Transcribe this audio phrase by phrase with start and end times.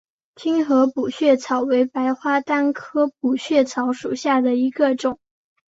[0.33, 5.19] 精河补血草为白花丹科补血草属下的一个种。